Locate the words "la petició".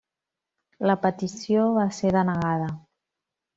0.91-1.67